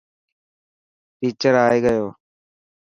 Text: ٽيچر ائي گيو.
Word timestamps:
ٽيچر 1.19 1.53
ائي 1.63 1.79
گيو. 1.85 2.05